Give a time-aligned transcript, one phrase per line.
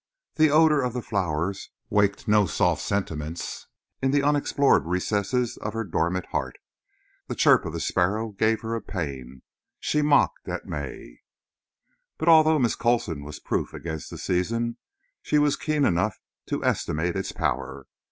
[0.33, 3.67] The odour of the flowers waked no soft sentiments
[4.01, 6.57] in the unexplored recesses of her dormant heart.
[7.27, 9.43] The chirp of the sparrows gave her a pain.
[9.79, 11.19] She mocked at May.
[12.17, 14.77] But although Miss Coulson was proof against the season,
[15.21, 17.85] she was keen enough to estimate its power.